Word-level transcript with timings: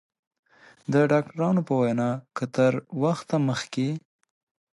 د 0.91 0.95
ډاکترانو 1.11 1.61
په 1.67 1.73
وینا 1.81 2.09
که 2.37 2.45
تر 2.55 2.73
وخته 3.03 3.35
مخکې 3.47 3.89